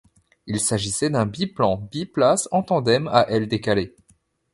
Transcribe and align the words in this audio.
Il 0.47 0.59
s'agissait 0.59 1.11
d'un 1.11 1.27
biplan 1.27 1.77
biplace 1.77 2.49
en 2.51 2.63
tandem 2.63 3.07
à 3.09 3.27
ailes 3.29 3.47
décalées. 3.47 3.95